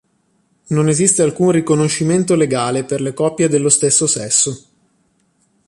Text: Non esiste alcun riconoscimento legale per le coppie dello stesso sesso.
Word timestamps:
Non 0.69 0.87
esiste 0.89 1.21
alcun 1.21 1.51
riconoscimento 1.51 2.33
legale 2.33 2.85
per 2.85 3.01
le 3.01 3.13
coppie 3.13 3.47
dello 3.47 3.69
stesso 3.69 4.07
sesso. 4.07 4.63